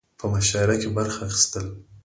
په 0.19 0.25
مشاعره 0.33 0.75
کې 0.81 0.89
برخه 0.97 1.21
اخستل 1.29 1.65